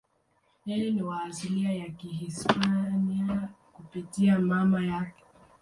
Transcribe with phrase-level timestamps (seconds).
[0.65, 5.23] Yeye ni wa asili ya Kihispania kupitia mama yake.